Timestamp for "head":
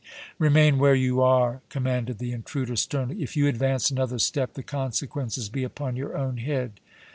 6.37-6.79